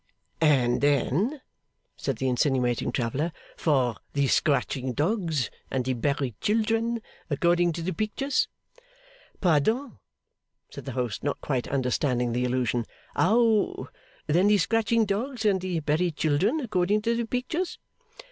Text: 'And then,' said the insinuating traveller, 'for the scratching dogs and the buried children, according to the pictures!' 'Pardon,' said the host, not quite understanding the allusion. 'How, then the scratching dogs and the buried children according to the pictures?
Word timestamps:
'And 0.41 0.81
then,' 0.81 1.41
said 1.95 2.15
the 2.15 2.27
insinuating 2.27 2.91
traveller, 2.91 3.31
'for 3.55 3.97
the 4.13 4.25
scratching 4.27 4.93
dogs 4.93 5.51
and 5.69 5.85
the 5.85 5.93
buried 5.93 6.41
children, 6.41 7.03
according 7.29 7.71
to 7.73 7.83
the 7.83 7.93
pictures!' 7.93 8.47
'Pardon,' 9.41 9.99
said 10.71 10.85
the 10.85 10.93
host, 10.93 11.23
not 11.23 11.39
quite 11.39 11.67
understanding 11.67 12.33
the 12.33 12.45
allusion. 12.45 12.87
'How, 13.15 13.89
then 14.25 14.47
the 14.47 14.57
scratching 14.57 15.05
dogs 15.05 15.45
and 15.45 15.61
the 15.61 15.79
buried 15.81 16.15
children 16.15 16.61
according 16.61 17.03
to 17.03 17.15
the 17.15 17.27
pictures? 17.27 17.77